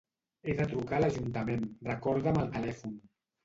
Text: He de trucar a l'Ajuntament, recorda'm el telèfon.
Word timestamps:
He 0.47 0.55
de 0.59 0.65
trucar 0.71 0.97
a 1.01 1.03
l'Ajuntament, 1.03 1.69
recorda'm 1.93 2.43
el 2.47 2.53
telèfon. 2.61 3.01